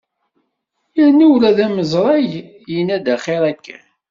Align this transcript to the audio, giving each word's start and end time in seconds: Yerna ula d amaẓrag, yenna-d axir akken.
Yerna 0.97 1.25
ula 1.33 1.57
d 1.57 1.59
amaẓrag, 1.65 2.31
yenna-d 2.71 3.05
axir 3.15 3.41
akken. 3.51 3.83